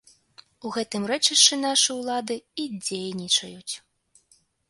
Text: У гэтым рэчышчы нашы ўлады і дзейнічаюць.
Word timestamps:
У 0.67 0.69
гэтым 0.77 1.03
рэчышчы 1.11 1.59
нашы 1.65 1.91
ўлады 1.99 2.35
і 2.65 2.67
дзейнічаюць. 2.85 3.73